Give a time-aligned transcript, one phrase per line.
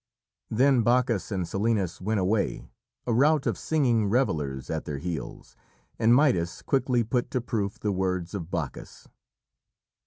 [0.49, 2.65] Then Bacchus and Silenus went away,
[3.05, 5.55] a rout of singing revellers at their heels,
[5.99, 9.07] and Midas quickly put to proof the words of Bacchus.